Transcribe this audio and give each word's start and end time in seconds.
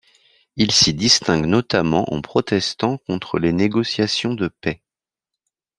Il 0.55 0.71
s'y 0.71 0.95
distingue 0.95 1.45
notamment 1.45 2.11
en 2.11 2.23
protestant 2.23 2.97
contre 2.97 3.37
les 3.37 3.53
négociations 3.53 4.33
de 4.33 4.47
paix. 4.47 4.81